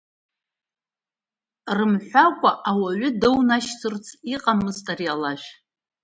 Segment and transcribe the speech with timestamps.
[1.77, 5.49] Рымҳәакәа ауаҩы даунашьҭырц иҟаӡамызт ари алажә!